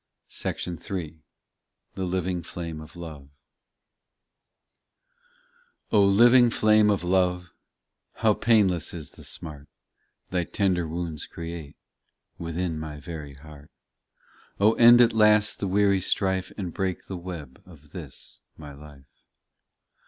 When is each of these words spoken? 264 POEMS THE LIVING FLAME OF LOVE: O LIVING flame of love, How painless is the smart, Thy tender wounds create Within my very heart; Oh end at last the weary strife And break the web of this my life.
264 0.31 0.97
POEMS 0.97 1.15
THE 1.93 2.05
LIVING 2.05 2.41
FLAME 2.41 2.81
OF 2.81 2.95
LOVE: 2.95 3.29
O 5.91 6.03
LIVING 6.03 6.49
flame 6.49 6.89
of 6.89 7.03
love, 7.03 7.51
How 8.15 8.33
painless 8.33 8.95
is 8.95 9.11
the 9.11 9.23
smart, 9.23 9.67
Thy 10.31 10.45
tender 10.45 10.87
wounds 10.87 11.27
create 11.27 11.75
Within 12.39 12.79
my 12.79 12.99
very 12.99 13.35
heart; 13.35 13.69
Oh 14.59 14.73
end 14.73 15.01
at 15.01 15.13
last 15.13 15.59
the 15.59 15.67
weary 15.67 16.01
strife 16.01 16.51
And 16.57 16.73
break 16.73 17.05
the 17.05 17.15
web 17.15 17.61
of 17.67 17.91
this 17.91 18.39
my 18.57 18.73
life. 18.73 19.05